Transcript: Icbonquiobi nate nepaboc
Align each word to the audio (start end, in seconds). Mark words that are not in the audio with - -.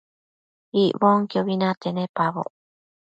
Icbonquiobi 0.83 1.53
nate 1.61 1.89
nepaboc 1.95 2.51